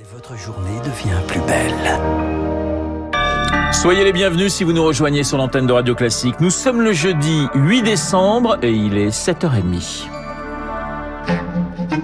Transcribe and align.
Et 0.00 0.14
votre 0.14 0.34
journée 0.34 0.78
devient 0.82 1.20
plus 1.26 1.40
belle. 1.40 2.00
Soyez 3.70 4.02
les 4.02 4.14
bienvenus 4.14 4.50
si 4.54 4.64
vous 4.64 4.72
nous 4.72 4.82
rejoignez 4.82 5.24
sur 5.24 5.36
l'antenne 5.36 5.66
de 5.66 5.74
Radio 5.74 5.94
Classique. 5.94 6.36
Nous 6.40 6.48
sommes 6.48 6.80
le 6.80 6.94
jeudi 6.94 7.46
8 7.54 7.82
décembre 7.82 8.56
et 8.62 8.70
il 8.70 8.96
est 8.96 9.10
7h30. 9.10 10.06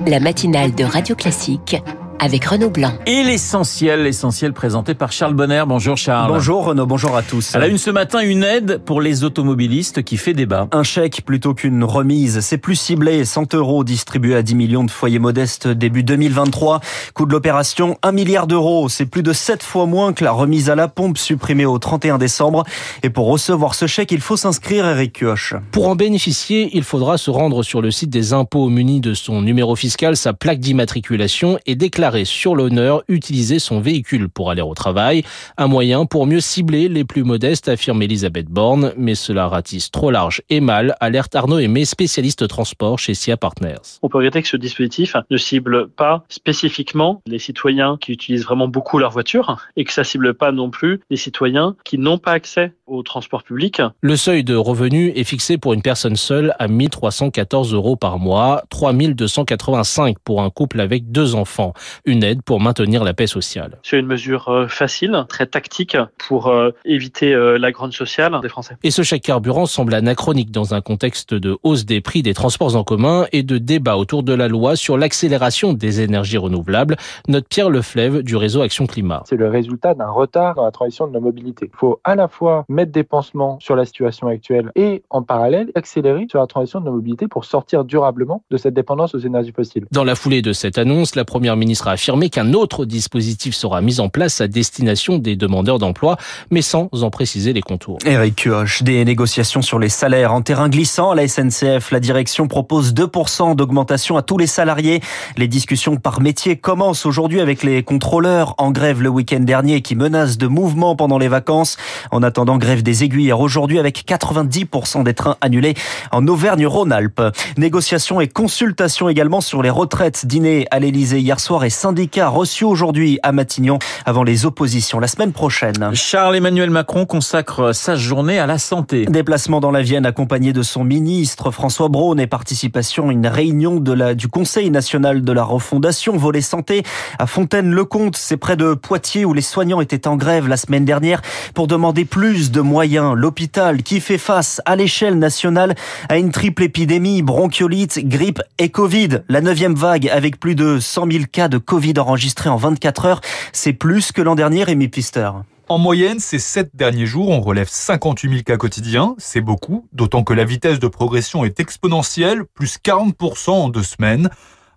La 0.06 0.20
matinale 0.20 0.74
de 0.74 0.84
Radio 0.84 1.14
Classique 1.14 1.82
avec 2.18 2.44
Renaud 2.44 2.70
Blanc. 2.70 2.92
Et 3.06 3.22
l'essentiel, 3.22 4.02
l'essentiel 4.02 4.52
présenté 4.52 4.94
par 4.94 5.12
Charles 5.12 5.34
Bonner. 5.34 5.64
Bonjour 5.66 5.96
Charles. 5.96 6.32
Bonjour 6.32 6.64
Renaud, 6.64 6.86
bonjour 6.86 7.16
à 7.16 7.22
tous. 7.22 7.54
Elle 7.54 7.62
a 7.62 7.68
une 7.68 7.78
ce 7.78 7.90
matin 7.90 8.20
une 8.20 8.42
aide 8.42 8.80
pour 8.84 9.00
les 9.00 9.24
automobilistes 9.24 10.02
qui 10.02 10.16
fait 10.16 10.34
débat. 10.34 10.68
Un 10.72 10.82
chèque 10.82 11.22
plutôt 11.24 11.54
qu'une 11.54 11.84
remise. 11.84 12.40
C'est 12.40 12.58
plus 12.58 12.76
ciblé. 12.76 13.24
100 13.24 13.54
euros 13.54 13.84
distribués 13.84 14.36
à 14.36 14.42
10 14.42 14.54
millions 14.54 14.84
de 14.84 14.90
foyers 14.90 15.18
modestes 15.18 15.68
début 15.68 16.02
2023. 16.02 16.80
Coût 17.14 17.26
de 17.26 17.32
l'opération 17.32 17.98
1 18.02 18.12
milliard 18.12 18.46
d'euros. 18.46 18.88
C'est 18.88 19.06
plus 19.06 19.22
de 19.22 19.32
7 19.32 19.62
fois 19.62 19.86
moins 19.86 20.12
que 20.12 20.24
la 20.24 20.32
remise 20.32 20.70
à 20.70 20.74
la 20.74 20.88
pompe 20.88 21.18
supprimée 21.18 21.66
au 21.66 21.78
31 21.78 22.18
décembre. 22.18 22.64
Et 23.02 23.10
pour 23.10 23.26
recevoir 23.26 23.74
ce 23.74 23.86
chèque, 23.86 24.12
il 24.12 24.20
faut 24.20 24.36
s'inscrire, 24.36 24.86
Eric 24.86 25.20
Kioch. 25.20 25.54
Pour 25.70 25.88
en 25.88 25.96
bénéficier, 25.96 26.70
il 26.72 26.82
faudra 26.82 27.18
se 27.18 27.30
rendre 27.30 27.62
sur 27.62 27.82
le 27.82 27.90
site 27.90 28.10
des 28.10 28.32
impôts 28.32 28.68
muni 28.68 29.00
de 29.00 29.14
son 29.14 29.42
numéro 29.42 29.76
fiscal, 29.76 30.16
sa 30.16 30.32
plaque 30.32 30.60
d'immatriculation 30.60 31.58
et 31.66 31.74
déclarer 31.74 32.05
sur 32.24 32.54
l'honneur 32.54 33.02
utiliser 33.08 33.58
son 33.58 33.80
véhicule 33.80 34.28
pour 34.28 34.50
aller 34.50 34.62
au 34.62 34.74
travail. 34.74 35.24
Un 35.56 35.66
moyen 35.66 36.06
pour 36.06 36.26
mieux 36.26 36.40
cibler 36.40 36.88
les 36.88 37.04
plus 37.04 37.24
modestes, 37.24 37.68
affirme 37.68 38.02
Elisabeth 38.02 38.46
Borne, 38.46 38.92
mais 38.96 39.14
cela 39.14 39.48
ratisse 39.48 39.90
trop 39.90 40.10
large 40.10 40.42
et 40.50 40.60
mal, 40.60 40.94
alerte 41.00 41.34
Arnaud 41.34 41.58
Aimé, 41.58 41.84
spécialiste 41.84 42.46
transport 42.46 42.98
chez 42.98 43.14
SIA 43.14 43.36
Partners. 43.36 43.98
On 44.02 44.08
peut 44.08 44.18
regretter 44.18 44.42
que 44.42 44.48
ce 44.48 44.56
dispositif 44.56 45.16
ne 45.30 45.36
cible 45.36 45.88
pas 45.88 46.24
spécifiquement 46.28 47.22
les 47.26 47.38
citoyens 47.38 47.96
qui 48.00 48.12
utilisent 48.12 48.44
vraiment 48.44 48.68
beaucoup 48.68 48.98
leur 48.98 49.10
voiture 49.10 49.56
et 49.76 49.84
que 49.84 49.92
ça 49.92 50.04
cible 50.04 50.34
pas 50.34 50.52
non 50.52 50.70
plus 50.70 51.00
les 51.10 51.16
citoyens 51.16 51.76
qui 51.84 51.98
n'ont 51.98 52.18
pas 52.18 52.32
accès 52.32 52.72
au 52.86 53.02
transport 53.02 53.42
public. 53.42 53.82
Le 54.00 54.16
seuil 54.16 54.44
de 54.44 54.54
revenu 54.54 55.12
est 55.16 55.24
fixé 55.24 55.58
pour 55.58 55.72
une 55.72 55.82
personne 55.82 56.16
seule 56.16 56.54
à 56.58 56.68
1314 56.68 57.74
euros 57.74 57.96
par 57.96 58.18
mois, 58.18 58.62
3285 58.70 60.18
pour 60.20 60.42
un 60.42 60.50
couple 60.50 60.80
avec 60.80 61.10
deux 61.10 61.34
enfants 61.34 61.72
une 62.04 62.22
aide 62.22 62.42
pour 62.42 62.60
maintenir 62.60 63.04
la 63.04 63.14
paix 63.14 63.26
sociale. 63.26 63.78
C'est 63.82 63.98
une 63.98 64.06
mesure 64.06 64.48
euh, 64.48 64.68
facile, 64.68 65.24
très 65.28 65.46
tactique 65.46 65.96
pour 66.18 66.48
euh, 66.48 66.70
éviter 66.84 67.32
euh, 67.32 67.58
la 67.58 67.72
grande 67.72 67.92
sociale 67.92 68.38
des 68.42 68.48
Français. 68.48 68.76
Et 68.82 68.90
ce 68.90 69.02
chèque 69.02 69.22
carburant 69.22 69.66
semble 69.66 69.94
anachronique 69.94 70.50
dans 70.50 70.74
un 70.74 70.80
contexte 70.80 71.34
de 71.34 71.56
hausse 71.62 71.84
des 71.84 72.00
prix 72.00 72.22
des 72.22 72.34
transports 72.34 72.76
en 72.76 72.84
commun 72.84 73.26
et 73.32 73.42
de 73.42 73.58
débat 73.58 73.96
autour 73.96 74.22
de 74.22 74.32
la 74.32 74.48
loi 74.48 74.76
sur 74.76 74.98
l'accélération 74.98 75.72
des 75.72 76.00
énergies 76.00 76.38
renouvelables, 76.38 76.96
note 77.28 77.46
Pierre 77.48 77.70
Leflève 77.70 78.22
du 78.22 78.36
réseau 78.36 78.62
Action 78.62 78.86
Climat. 78.86 79.22
C'est 79.26 79.36
le 79.36 79.48
résultat 79.48 79.94
d'un 79.94 80.10
retard 80.10 80.54
dans 80.54 80.64
la 80.64 80.70
transition 80.70 81.06
de 81.06 81.14
la 81.14 81.20
mobilité. 81.20 81.70
Il 81.72 81.76
faut 81.76 82.00
à 82.04 82.14
la 82.14 82.28
fois 82.28 82.64
mettre 82.68 82.92
des 82.92 83.04
pansements 83.04 83.58
sur 83.60 83.76
la 83.76 83.84
situation 83.84 84.28
actuelle 84.28 84.70
et 84.74 85.02
en 85.10 85.22
parallèle 85.22 85.70
accélérer 85.74 86.26
sur 86.28 86.40
la 86.40 86.46
transition 86.46 86.80
de 86.80 86.86
la 86.86 86.90
mobilité 86.90 87.28
pour 87.28 87.44
sortir 87.44 87.84
durablement 87.84 88.42
de 88.50 88.56
cette 88.56 88.74
dépendance 88.74 89.14
aux 89.14 89.18
énergies 89.18 89.52
fossiles. 89.52 89.86
Dans 89.92 90.04
la 90.04 90.14
foulée 90.14 90.42
de 90.42 90.52
cette 90.52 90.78
annonce, 90.78 91.14
la 91.14 91.24
première 91.24 91.56
ministre 91.56 91.85
a 91.86 91.92
affirmé 91.92 92.30
qu'un 92.30 92.52
autre 92.52 92.84
dispositif 92.84 93.54
sera 93.54 93.80
mis 93.80 94.00
en 94.00 94.08
place 94.08 94.40
à 94.40 94.48
destination 94.48 95.18
des 95.18 95.36
demandeurs 95.36 95.78
d'emploi, 95.78 96.16
mais 96.50 96.62
sans 96.62 96.88
en 96.92 97.10
préciser 97.10 97.52
les 97.52 97.62
contours. 97.62 97.98
Eric 98.04 98.36
Kioch, 98.36 98.82
des 98.82 99.04
négociations 99.04 99.62
sur 99.62 99.78
les 99.78 99.88
salaires 99.88 100.32
en 100.32 100.42
terrain 100.42 100.68
glissant 100.68 101.10
à 101.10 101.14
la 101.14 101.28
SNCF. 101.28 101.90
La 101.90 102.00
direction 102.00 102.48
propose 102.48 102.94
2% 102.94 103.56
d'augmentation 103.56 104.16
à 104.16 104.22
tous 104.22 104.38
les 104.38 104.46
salariés. 104.46 105.00
Les 105.36 105.48
discussions 105.48 105.96
par 105.96 106.20
métier 106.20 106.56
commencent 106.56 107.06
aujourd'hui 107.06 107.40
avec 107.40 107.62
les 107.62 107.82
contrôleurs 107.82 108.54
en 108.58 108.70
grève 108.70 109.02
le 109.02 109.08
week-end 109.08 109.40
dernier 109.40 109.82
qui 109.82 109.94
menacent 109.94 110.38
de 110.38 110.46
mouvements 110.46 110.96
pendant 110.96 111.18
les 111.18 111.28
vacances. 111.28 111.76
En 112.10 112.22
attendant, 112.22 112.58
grève 112.58 112.82
des 112.82 113.04
aiguilleurs 113.04 113.40
aujourd'hui 113.40 113.78
avec 113.78 114.04
90% 114.06 115.04
des 115.04 115.14
trains 115.14 115.36
annulés 115.40 115.74
en 116.12 116.26
Auvergne-Rhône-Alpes. 116.26 117.22
Négociations 117.56 118.20
et 118.20 118.28
consultations 118.28 119.08
également 119.08 119.40
sur 119.40 119.62
les 119.62 119.70
retraites. 119.70 120.26
Dîner 120.26 120.66
à 120.70 120.78
l'Elysée 120.78 121.20
hier 121.20 121.40
soir 121.40 121.64
et 121.64 121.70
syndicats 121.76 122.28
reçus 122.28 122.64
aujourd'hui 122.64 123.20
à 123.22 123.32
Matignon 123.32 123.78
avant 124.04 124.24
les 124.24 124.46
oppositions 124.46 124.98
la 124.98 125.08
semaine 125.08 125.32
prochaine. 125.32 125.90
Charles-Emmanuel 125.92 126.70
Macron 126.70 127.06
consacre 127.06 127.72
sa 127.72 127.96
journée 127.96 128.38
à 128.38 128.46
la 128.46 128.58
santé. 128.58 129.04
Déplacement 129.06 129.60
dans 129.60 129.70
la 129.70 129.82
Vienne 129.82 130.06
accompagné 130.06 130.52
de 130.52 130.62
son 130.62 130.84
ministre 130.84 131.50
François 131.50 131.88
Braun 131.88 132.18
et 132.18 132.26
participation 132.26 133.10
à 133.10 133.12
une 133.12 133.26
réunion 133.26 133.76
de 133.76 133.92
la, 133.92 134.14
du 134.14 134.28
Conseil 134.28 134.70
national 134.70 135.22
de 135.22 135.32
la 135.32 135.44
refondation 135.44 136.16
volet 136.16 136.40
santé 136.40 136.82
à 137.18 137.26
Fontaine-le-Comte. 137.26 138.16
C'est 138.16 138.38
près 138.38 138.56
de 138.56 138.74
Poitiers 138.74 139.24
où 139.24 139.34
les 139.34 139.42
soignants 139.42 139.80
étaient 139.80 140.08
en 140.08 140.16
grève 140.16 140.48
la 140.48 140.56
semaine 140.56 140.84
dernière 140.84 141.20
pour 141.54 141.66
demander 141.66 142.04
plus 142.04 142.50
de 142.50 142.60
moyens. 142.62 143.14
L'hôpital 143.14 143.82
qui 143.82 144.00
fait 144.00 144.18
face 144.18 144.62
à 144.64 144.76
l'échelle 144.76 145.18
nationale 145.18 145.74
à 146.08 146.16
une 146.16 146.30
triple 146.30 146.62
épidémie, 146.62 147.22
bronchiolite, 147.22 148.00
grippe 148.08 148.42
et 148.58 148.70
Covid. 148.70 149.20
La 149.28 149.42
neuvième 149.42 149.74
vague 149.74 150.08
avec 150.08 150.40
plus 150.40 150.54
de 150.54 150.78
100 150.80 151.10
000 151.10 151.24
cas 151.30 151.48
de 151.48 151.58
Covid 151.66 151.98
enregistrés 151.98 152.48
en 152.48 152.56
24 152.56 153.04
heures. 153.04 153.20
C'est 153.52 153.74
plus 153.74 154.12
que 154.12 154.22
l'an 154.22 154.34
dernier, 154.34 154.64
Rémi 154.64 154.88
Pister. 154.88 155.30
En 155.68 155.78
moyenne, 155.78 156.20
ces 156.20 156.38
sept 156.38 156.70
derniers 156.74 157.06
jours, 157.06 157.28
on 157.28 157.40
relève 157.40 157.68
58 157.68 158.30
000 158.30 158.42
cas 158.44 158.56
quotidiens. 158.56 159.16
C'est 159.18 159.40
beaucoup, 159.40 159.88
d'autant 159.92 160.22
que 160.22 160.32
la 160.32 160.44
vitesse 160.44 160.78
de 160.78 160.86
progression 160.86 161.44
est 161.44 161.58
exponentielle, 161.58 162.44
plus 162.54 162.78
40% 162.78 163.50
en 163.50 163.68
deux 163.68 163.82
semaines. 163.82 164.30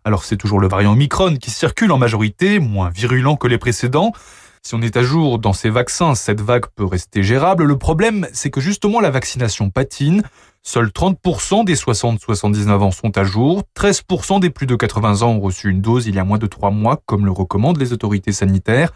Alors 0.04 0.24
c'est 0.24 0.38
toujours 0.38 0.60
le 0.60 0.68
variant 0.68 0.94
Omicron 0.94 1.36
qui 1.36 1.52
circule 1.52 1.92
en 1.92 2.00
majorité, 2.00 2.58
moins 2.58 2.90
virulent 2.90 3.38
que 3.38 3.48
les 3.48 3.60
précédents. 3.60 4.14
Si 4.62 4.76
on 4.76 4.82
est 4.82 4.98
à 4.98 5.04
jour 5.04 5.40
dans 5.40 5.54
ces 5.54 5.70
vaccins, 5.70 6.16
cette 6.16 6.42
vague 6.42 6.66
peut 6.76 6.86
rester 6.86 7.24
gérable. 7.24 7.64
Le 7.64 7.78
problème, 7.78 8.28
c'est 8.34 8.50
que 8.50 8.60
justement 8.60 9.00
la 9.00 9.10
vaccination 9.10 9.70
patine. 9.70 10.22
Seuls 10.62 10.90
30% 10.90 11.64
des 11.64 11.76
60-79 11.76 12.70
ans 12.72 12.92
sont 12.92 13.18
à 13.18 13.24
jour, 13.24 13.64
13% 13.78 14.42
des 14.42 14.50
plus 14.50 14.68
de 14.68 14.76
80 14.76 15.22
ans 15.22 15.32
ont 15.32 15.40
reçu 15.40 15.70
une 15.70 15.82
dose 15.82 16.08
il 16.08 16.16
y 16.16 16.20
a 16.20 16.26
moins 16.26 16.38
de 16.38 16.48
3 16.48 16.70
mois, 16.72 17.02
comme 17.06 17.26
le 17.26 17.32
recommandent 17.32 17.80
les 17.80 17.94
autorités 17.94 18.34
sanitaires. 18.34 18.92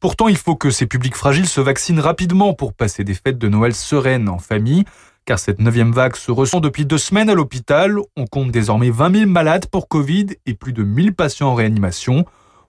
Pourtant, 0.00 0.28
il 0.28 0.36
faut 0.36 0.56
que 0.56 0.70
ces 0.70 0.86
publics 0.86 1.14
fragiles 1.14 1.48
se 1.48 1.60
vaccinent 1.60 2.00
rapidement 2.00 2.52
pour 2.52 2.74
passer 2.74 3.04
des 3.04 3.14
fêtes 3.14 3.38
de 3.38 3.48
Noël 3.48 3.74
sereines 3.74 4.28
en 4.28 4.38
famille, 4.38 4.84
car 5.24 5.38
cette 5.38 5.60
neuvième 5.60 5.92
vague 5.92 6.16
se 6.16 6.32
ressent 6.32 6.60
depuis 6.60 6.84
deux 6.84 6.98
semaines 6.98 7.30
à 7.30 7.34
l'hôpital. 7.34 7.96
On 8.16 8.26
compte 8.26 8.50
désormais 8.50 8.90
20 8.90 9.16
000 9.20 9.30
malades 9.30 9.66
pour 9.66 9.88
Covid 9.88 10.26
et 10.44 10.54
plus 10.54 10.72
de 10.72 10.82
1000 10.82 11.14
patients 11.14 11.50
en 11.50 11.54
réanimation. 11.54 12.26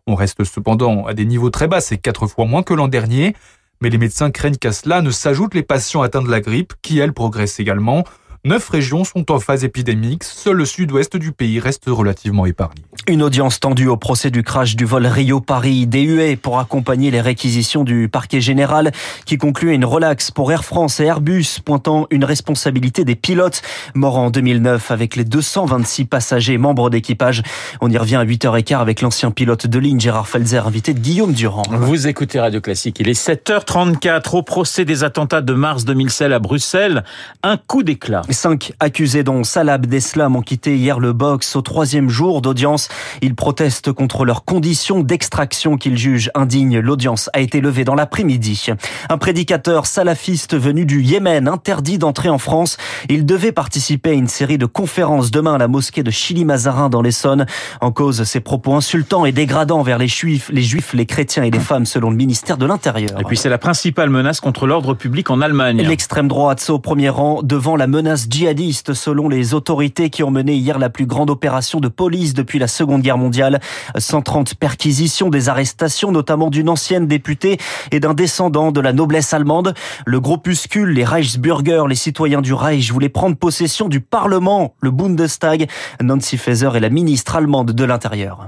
On 0.08 0.14
reste 0.14 0.44
cependant 0.44 1.08
à 1.08 1.16
des 1.16 1.26
niveaux 1.26 1.50
très 1.50 1.68
bas, 1.68 1.82
c'est 1.82 1.98
quatre 1.98 2.28
fois 2.28 2.46
moins 2.46 2.62
que 2.62 2.76
l'an 2.76 2.88
dernier. 2.88 3.36
Mais 3.82 3.90
les 3.90 3.98
médecins 3.98 4.30
craignent 4.30 4.56
qu'à 4.56 4.72
cela 4.72 5.02
ne 5.02 5.10
s'ajoutent 5.10 5.56
les 5.56 5.64
patients 5.64 6.04
atteints 6.04 6.22
de 6.22 6.30
la 6.30 6.42
grippe, 6.42 6.74
qui 6.84 7.00
elles 7.00 7.12
progressent 7.12 7.60
également. 7.60 8.04
Neuf 8.46 8.70
régions 8.70 9.04
sont 9.04 9.32
en 9.32 9.40
phase 9.40 9.64
épidémique, 9.64 10.24
seul 10.24 10.58
le 10.58 10.66
sud-ouest 10.66 11.18
du 11.18 11.32
pays 11.32 11.60
reste 11.60 11.86
relativement 11.88 12.46
épargné. 12.46 12.84
Une 13.08 13.24
audience 13.24 13.60
tendue 13.60 13.88
au 13.88 13.98
procès 13.98 14.30
du 14.30 14.44
crash 14.44 14.76
du 14.76 14.86
vol 14.86 15.08
Rio-Paris 15.08 15.88
DUE 15.88 16.38
pour 16.38 16.60
accompagner 16.60 17.10
les 17.10 17.22
réquisitions 17.22 17.84
du 17.84 18.08
parquet 18.08 18.42
général 18.42 18.92
qui 19.26 19.40
conclut 19.40 19.74
une 19.74 19.84
relaxe 19.84 20.30
pour 20.30 20.52
Air 20.52 20.64
France 20.64 21.00
et 21.00 21.06
Airbus 21.06 21.60
pointant 21.66 22.06
une 22.12 22.24
responsabilité 22.24 23.04
des 23.04 23.16
pilotes 23.16 23.64
morts 23.96 24.20
en 24.20 24.30
2009 24.30 24.92
avec 24.92 25.16
les 25.16 25.24
226 25.24 26.06
passagers 26.06 26.60
membres 26.60 26.92
d'équipage. 26.92 27.42
On 27.82 27.90
y 27.90 27.98
revient 27.98 28.18
à 28.18 28.26
8h15 28.26 28.78
avec 28.78 29.02
l'ancien 29.02 29.32
pilote 29.32 29.66
de 29.66 29.80
ligne 29.80 30.00
Gérard 30.00 30.28
Felzer 30.28 30.68
invité 30.68 30.94
de 30.94 31.00
Guillaume 31.00 31.34
Durand. 31.34 31.64
Vous 31.72 32.06
écoutez 32.06 32.40
Radio 32.40 32.62
Classique, 32.62 32.98
il 33.00 33.10
est 33.10 33.20
7h34 33.20 34.36
au 34.36 34.44
procès 34.44 34.86
des 34.86 35.04
attentats 35.04 35.42
de 35.42 35.54
mars 35.54 35.84
2016 35.86 36.32
à 36.32 36.38
Bruxelles. 36.38 37.04
Un 37.42 37.58
coup 37.58 37.82
d'éclat. 37.82 38.22
Cinq 38.36 38.74
accusés 38.82 39.24
dont 39.24 39.46
Salah 39.46 39.74
Abdeslam 39.74 40.36
ont 40.36 40.42
quitté 40.42 40.76
hier 40.76 41.00
le 41.00 41.14
box 41.14 41.56
au 41.56 41.62
troisième 41.62 42.10
jour 42.10 42.42
d'audience. 42.42 42.90
Ils 43.22 43.34
protestent 43.34 43.94
contre 43.94 44.26
leurs 44.26 44.44
conditions 44.44 45.00
d'extraction 45.00 45.78
qu'ils 45.78 45.98
jugent 45.98 46.30
indignes. 46.36 46.80
L'audience 46.80 47.30
a 47.32 47.40
été 47.40 47.62
levée 47.62 47.86
dans 47.86 47.96
l'après-midi. 47.96 48.68
Un 49.10 49.18
prédicateur 49.18 49.86
salafiste 49.86 50.56
venu 50.58 50.86
du 50.86 51.02
Yémen 51.02 51.48
interdit 51.48 51.98
d'entrer 51.98 52.28
en 52.28 52.38
France. 52.38 52.76
Il 53.08 53.26
devait 53.26 53.54
participer 53.54 54.10
à 54.10 54.14
une 54.14 54.28
série 54.28 54.58
de 54.58 54.66
conférences 54.66 55.32
demain 55.32 55.54
à 55.54 55.58
la 55.58 55.70
mosquée 55.70 56.04
de 56.04 56.12
Chili-Mazarin 56.12 56.90
dans 56.90 57.02
l'Essonne. 57.02 57.46
En 57.80 57.94
cause, 57.94 58.24
ses 58.24 58.42
propos 58.42 58.76
insultants 58.76 59.26
et 59.26 59.32
dégradants 59.32 59.82
vers 59.82 59.98
les 59.98 60.10
juifs, 60.10 60.50
les 60.52 60.62
juifs, 60.62 60.94
les 60.94 61.06
chrétiens 61.06 61.44
et 61.44 61.52
les 61.52 61.60
femmes 61.60 61.86
selon 61.86 62.10
le 62.10 62.18
ministère 62.18 62.58
de 62.58 62.66
l'Intérieur. 62.66 63.18
Et 63.18 63.24
puis 63.24 63.38
c'est 63.38 63.50
la 63.50 63.58
principale 63.58 64.10
menace 64.10 64.42
contre 64.42 64.68
l'ordre 64.68 64.94
public 64.94 65.30
en 65.30 65.40
Allemagne. 65.40 65.82
L'extrême 65.82 66.28
droite 66.28 66.64
au 66.70 66.80
premier 66.80 67.08
rang 67.08 67.42
devant 67.42 67.78
la 67.78 67.88
menace 67.88 68.25
menace 68.26 68.30
djihadiste 68.30 68.94
selon 68.94 69.30
les 69.30 69.54
autorités 69.54 70.10
qui 70.10 70.24
ont 70.24 70.32
mené 70.32 70.54
hier 70.54 70.80
la 70.80 70.90
plus 70.90 71.06
grande 71.06 71.30
opération 71.30 71.80
de 71.80 71.88
police 71.88 72.34
depuis 72.34 72.60
la 72.60 72.68
Seconde 72.68 73.02
Guerre 73.02 73.18
mondiale. 73.18 73.60
130 73.98 74.56
perquisitions, 74.56 75.30
des 75.30 75.50
arrestations 75.50 76.12
notamment 76.12 76.50
d'une 76.50 76.70
ancienne 76.70 77.08
députée 77.08 77.58
et 77.92 78.00
d'un 78.00 78.14
descendant 78.14 78.72
de 78.72 78.82
la 78.82 78.94
noblesse 78.94 79.34
allemande. 79.34 79.74
Le 80.06 80.20
groupuscule, 80.20 80.90
les 80.90 81.06
Reichsbürger, 81.06 81.84
les 81.88 81.96
citoyens 81.96 82.42
du 82.42 82.54
Reich, 82.54 82.92
voulaient 82.92 83.10
prendre 83.10 83.36
possession 83.36 83.88
du 83.88 84.02
Parlement, 84.02 84.74
le 84.82 84.92
Bundestag. 84.92 85.70
Nancy 86.02 86.38
Faeser 86.38 86.72
est 86.76 86.80
la 86.80 86.90
ministre 86.90 87.36
allemande 87.36 87.72
de 87.72 87.84
l'Intérieur. 87.84 88.48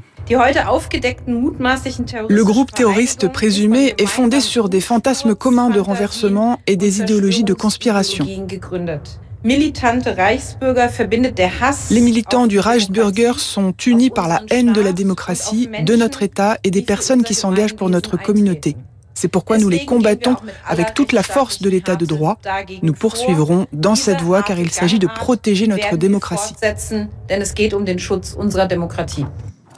Le 2.29 2.43
groupe 2.43 2.71
terroriste 2.73 3.31
présumé 3.31 3.93
est 3.97 4.05
fondé 4.05 4.41
sur 4.41 4.67
des 4.67 4.81
fantasmes 4.81 5.35
communs 5.35 5.69
de 5.69 5.79
renversement 5.79 6.59
et 6.67 6.75
des 6.75 6.99
idéologies 6.99 7.45
de 7.45 7.53
conspiration. 7.53 8.27
Les 11.89 12.01
militants 12.01 12.47
du 12.47 12.59
Reichsbürger 12.59 13.31
sont 13.37 13.73
unis 13.85 14.09
par 14.09 14.27
la 14.27 14.41
haine 14.49 14.73
de 14.73 14.81
la 14.81 14.91
démocratie, 14.91 15.69
de 15.85 15.95
notre 15.95 16.21
État 16.21 16.57
et 16.65 16.69
des 16.69 16.81
personnes 16.81 17.23
qui 17.23 17.33
s'engagent 17.33 17.75
pour 17.75 17.89
notre 17.89 18.17
communauté. 18.17 18.75
C'est 19.13 19.29
pourquoi 19.29 19.57
nous 19.57 19.69
les 19.69 19.85
combattons 19.85 20.35
avec 20.67 20.93
toute 20.93 21.13
la 21.13 21.23
force 21.23 21.61
de 21.61 21.69
l'état 21.69 21.95
de 21.95 22.05
droit. 22.05 22.37
Nous 22.81 22.91
poursuivrons 22.91 23.67
dans 23.71 23.95
cette 23.95 24.19
voie 24.19 24.43
car 24.43 24.59
il 24.59 24.69
s'agit 24.69 24.99
de 24.99 25.07
protéger 25.07 25.67
notre 25.67 25.95
démocratie. 25.95 26.53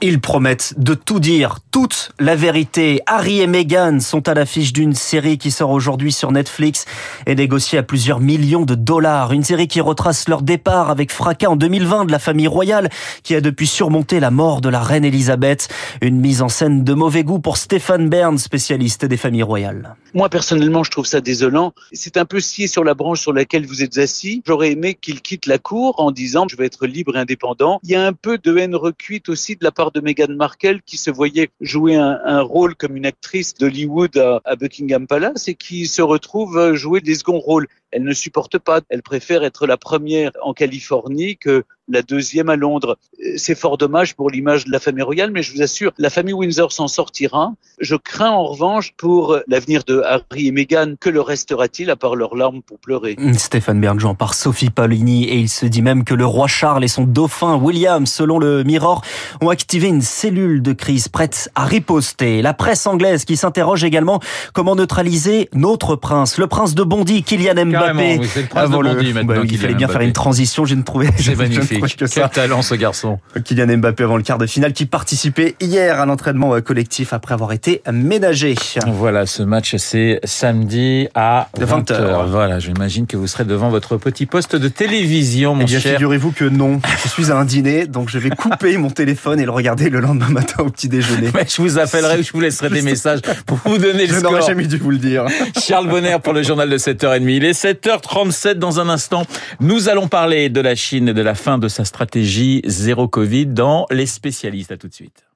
Ils 0.02 0.18
promettent 0.18 0.72
de 0.78 0.94
tout 0.94 1.20
dire, 1.20 1.58
toute 1.72 2.12
la 2.18 2.34
vérité. 2.34 3.02
Harry 3.04 3.40
et 3.40 3.46
Meghan 3.46 4.00
sont 4.00 4.28
à 4.28 4.34
l'affiche 4.34 4.72
d'une 4.72 4.94
série 4.94 5.36
qui 5.36 5.50
sort 5.50 5.68
aujourd'hui 5.68 6.10
sur 6.10 6.32
Netflix 6.32 6.86
et 7.26 7.34
négociée 7.34 7.78
à 7.78 7.82
plusieurs 7.82 8.18
millions 8.18 8.64
de 8.64 8.74
dollars. 8.74 9.32
Une 9.32 9.44
série 9.44 9.68
qui 9.68 9.82
retrace 9.82 10.26
leur 10.26 10.40
départ 10.40 10.88
avec 10.88 11.12
fracas 11.12 11.50
en 11.50 11.56
2020 11.56 12.06
de 12.06 12.12
la 12.12 12.18
famille 12.18 12.46
royale 12.46 12.88
qui 13.22 13.34
a 13.34 13.42
depuis 13.42 13.66
surmonté 13.66 14.20
la 14.20 14.30
mort 14.30 14.62
de 14.62 14.70
la 14.70 14.80
reine 14.80 15.04
Elisabeth. 15.04 15.68
Une 16.00 16.18
mise 16.18 16.40
en 16.40 16.48
scène 16.48 16.82
de 16.82 16.94
mauvais 16.94 17.22
goût 17.22 17.38
pour 17.38 17.58
Stéphane 17.58 18.08
Bern, 18.08 18.38
spécialiste 18.38 19.04
des 19.04 19.18
familles 19.18 19.42
royales. 19.42 19.96
Moi, 20.14 20.30
personnellement, 20.30 20.82
je 20.82 20.90
trouve 20.90 21.06
ça 21.06 21.20
désolant. 21.20 21.74
C'est 21.92 22.16
un 22.16 22.24
peu 22.24 22.40
scié 22.40 22.68
sur 22.68 22.84
la 22.84 22.94
branche 22.94 23.20
sur 23.20 23.34
laquelle 23.34 23.66
vous 23.66 23.82
êtes 23.82 23.98
assis. 23.98 24.42
J'aurais 24.46 24.72
aimé 24.72 24.96
qu'il 24.98 25.20
quitte 25.20 25.44
la 25.44 25.58
cour 25.58 26.00
en 26.00 26.10
disant 26.10 26.48
je 26.48 26.56
vais 26.56 26.64
être 26.64 26.86
libre 26.86 27.16
et 27.16 27.20
indépendant. 27.20 27.80
Il 27.84 27.90
y 27.90 27.96
a 27.96 28.06
un 28.06 28.14
peu 28.14 28.38
de 28.38 28.56
haine 28.56 28.74
recuite 28.74 29.28
aussi 29.28 29.56
de 29.56 29.62
la 29.62 29.70
part 29.70 29.89
de 29.90 30.00
Meghan 30.00 30.34
Markle 30.34 30.80
qui 30.84 30.96
se 30.96 31.10
voyait 31.10 31.50
jouer 31.60 31.96
un, 31.96 32.40
rôle 32.42 32.74
comme 32.74 32.96
une 32.96 33.06
actrice 33.06 33.54
d'Hollywood 33.54 34.16
à, 34.16 34.40
à, 34.44 34.56
Buckingham 34.56 35.06
Palace 35.06 35.48
et 35.48 35.54
qui 35.54 35.86
se 35.86 36.02
retrouve 36.02 36.74
jouer 36.74 37.00
des 37.00 37.14
seconds 37.14 37.38
rôles. 37.38 37.68
Elle 37.90 38.04
ne 38.04 38.12
supporte 38.12 38.58
pas. 38.58 38.80
Elle 38.88 39.02
préfère 39.02 39.44
être 39.44 39.66
la 39.66 39.76
première 39.76 40.32
en 40.42 40.54
Californie 40.54 41.36
que 41.36 41.64
la 41.90 42.02
deuxième 42.02 42.48
à 42.48 42.56
Londres. 42.56 42.98
C'est 43.36 43.54
fort 43.54 43.78
dommage 43.78 44.14
pour 44.14 44.30
l'image 44.30 44.64
de 44.64 44.72
la 44.72 44.78
famille 44.78 45.02
royale, 45.02 45.30
mais 45.30 45.42
je 45.42 45.52
vous 45.52 45.62
assure, 45.62 45.92
la 45.98 46.10
famille 46.10 46.34
Windsor 46.34 46.72
s'en 46.72 46.88
sortira. 46.88 47.52
Je 47.80 47.96
crains 47.96 48.30
en 48.30 48.44
revanche 48.44 48.92
pour 48.96 49.38
l'avenir 49.46 49.82
de 49.86 50.02
Harry 50.02 50.48
et 50.48 50.52
Meghan. 50.52 50.94
Que 50.98 51.10
le 51.10 51.20
restera-t-il 51.20 51.90
à 51.90 51.96
part 51.96 52.16
leurs 52.16 52.36
larmes 52.36 52.62
pour 52.62 52.78
pleurer? 52.78 53.16
Stéphane 53.36 53.80
Bern 53.80 53.98
par 54.16 54.34
Sophie 54.34 54.70
Paulini 54.70 55.24
et 55.24 55.36
il 55.36 55.48
se 55.48 55.66
dit 55.66 55.82
même 55.82 56.04
que 56.04 56.14
le 56.14 56.24
roi 56.24 56.46
Charles 56.46 56.84
et 56.84 56.88
son 56.88 57.04
dauphin 57.04 57.56
William, 57.56 58.06
selon 58.06 58.38
le 58.38 58.64
Mirror, 58.64 59.02
ont 59.40 59.48
activé 59.48 59.88
une 59.88 60.02
cellule 60.02 60.62
de 60.62 60.72
crise 60.72 61.08
prête 61.08 61.50
à 61.54 61.64
riposter. 61.64 62.42
La 62.42 62.54
presse 62.54 62.86
anglaise 62.86 63.24
qui 63.24 63.36
s'interroge 63.36 63.84
également 63.84 64.20
comment 64.52 64.76
neutraliser 64.76 65.48
notre 65.54 65.96
prince, 65.96 66.38
le 66.38 66.46
prince 66.46 66.74
de 66.74 66.82
Bondy, 66.82 67.22
Kylian 67.22 67.66
Mbappé. 67.66 68.20
c'est 68.24 68.42
le 68.42 68.48
prince 68.48 68.70
de 68.70 68.76
Bondy 68.76 69.12
maintenant. 69.12 69.34
Bah, 69.34 69.42
il 69.44 69.58
fallait 69.58 69.74
bien 69.74 69.88
faire 69.88 70.00
une 70.00 70.12
transition, 70.12 70.64
j'ai 70.64 70.76
ne 70.76 70.82
trouvé. 70.82 71.08
C'est 71.18 71.79
magnifique. 71.80 72.00
Que 72.00 72.06
ça. 72.06 72.22
Quel 72.22 72.30
talent 72.30 72.62
ce 72.62 72.74
garçon. 72.74 73.18
Kylian 73.44 73.78
Mbappé 73.78 74.04
avant 74.04 74.16
le 74.16 74.22
quart 74.22 74.38
de 74.38 74.46
finale 74.46 74.72
qui 74.72 74.86
participait 74.86 75.54
hier 75.60 76.00
à 76.00 76.06
l'entraînement 76.06 76.54
euh, 76.54 76.60
collectif 76.60 77.12
après 77.12 77.34
avoir 77.34 77.52
été 77.52 77.82
ménagé. 77.92 78.54
Voilà, 78.86 79.26
ce 79.26 79.42
match 79.42 79.76
c'est 79.76 80.20
samedi 80.24 81.08
à 81.14 81.48
20h. 81.58 81.84
20h. 81.84 82.26
Voilà, 82.28 82.58
j'imagine 82.58 83.06
que 83.06 83.16
vous 83.16 83.26
serez 83.26 83.44
devant 83.44 83.68
votre 83.68 83.96
petit 83.96 84.26
poste 84.26 84.56
de 84.56 84.68
télévision, 84.68 85.54
mon 85.54 85.62
eh 85.62 85.66
bien, 85.66 85.80
cher. 85.80 85.94
Figurez-vous 85.94 86.32
que 86.32 86.44
non, 86.44 86.80
je 87.02 87.08
suis 87.08 87.30
à 87.30 87.36
un 87.36 87.44
dîner, 87.44 87.86
donc 87.86 88.08
je 88.08 88.18
vais 88.18 88.30
couper 88.30 88.76
mon 88.76 88.90
téléphone 88.90 89.40
et 89.40 89.44
le 89.44 89.50
regarder 89.50 89.90
le 89.90 90.00
lendemain 90.00 90.28
matin 90.28 90.62
au 90.64 90.70
petit 90.70 90.88
déjeuner. 90.88 91.30
Mais 91.34 91.46
je 91.48 91.60
vous 91.60 91.78
appellerai 91.78 92.18
ou 92.18 92.22
je 92.22 92.32
vous 92.32 92.40
laisserai 92.40 92.70
des 92.70 92.82
messages 92.82 93.20
pour 93.46 93.58
vous 93.64 93.78
donner 93.78 94.06
le 94.06 94.14
je 94.14 94.18
score. 94.18 94.30
Je 94.30 94.36
n'aurais 94.36 94.46
jamais 94.46 94.66
dû 94.66 94.76
vous 94.78 94.90
le 94.90 94.98
dire. 94.98 95.24
Charles 95.60 95.88
Bonner 95.88 96.16
pour 96.22 96.32
le 96.32 96.42
journal 96.42 96.68
de 96.68 96.78
7h30. 96.78 97.28
Il 97.28 97.44
est 97.44 97.64
7h37 97.64 98.54
dans 98.54 98.80
un 98.80 98.88
instant. 98.88 99.24
Nous 99.60 99.88
allons 99.88 100.08
parler 100.08 100.48
de 100.48 100.60
la 100.60 100.74
Chine 100.74 101.08
et 101.08 101.14
de 101.14 101.22
la 101.22 101.34
fin 101.34 101.58
de 101.58 101.68
sa 101.70 101.86
stratégie 101.86 102.60
zéro 102.66 103.08
Covid 103.08 103.46
dans 103.46 103.86
les 103.90 104.06
spécialistes. 104.06 104.72
À 104.72 104.76
tout 104.76 104.88
de 104.88 104.94
suite. 104.94 105.29